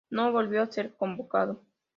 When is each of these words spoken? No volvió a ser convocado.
No 0.09 0.31
volvió 0.31 0.63
a 0.63 0.65
ser 0.71 0.95
convocado. 0.95 1.61